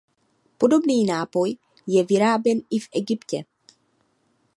Podobný 0.57 1.05
nápoj 1.05 1.55
je 1.87 2.03
vyráběn 2.03 2.61
i 2.69 2.79
v 2.79 2.87
Egyptě. 2.95 3.43